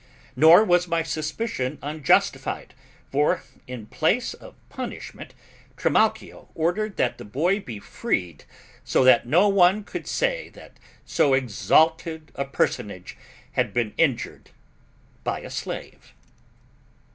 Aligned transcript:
Nor 0.35 0.63
was 0.65 0.87
my 0.87 1.03
suspicion 1.03 1.77
unjustified, 1.83 2.73
for 3.11 3.43
in 3.67 3.85
place 3.85 4.33
of 4.33 4.55
punishment, 4.67 5.35
Trimalchio 5.77 6.49
ordered 6.55 6.97
that 6.97 7.19
the 7.19 7.23
boy 7.23 7.59
be 7.59 7.77
freed, 7.77 8.45
so 8.83 9.03
that 9.03 9.27
no 9.27 9.47
one 9.47 9.83
could 9.83 10.07
say 10.07 10.49
that 10.55 10.79
so 11.05 11.35
exalted 11.35 12.31
a 12.33 12.45
personage 12.45 13.15
had 13.51 13.75
been 13.75 13.93
injured 13.95 14.49
by 15.23 15.41
a 15.41 15.51
slave. 15.51 16.15